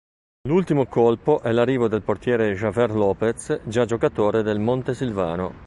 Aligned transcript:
L'ultimo 0.49 0.87
colpo 0.87 1.41
è 1.43 1.51
l'arrivo 1.51 1.87
del 1.87 2.01
portiere 2.01 2.55
Javier 2.55 2.89
Lopez 2.89 3.59
già 3.65 3.85
giocatore 3.85 4.41
del 4.41 4.57
Montesilvano. 4.57 5.53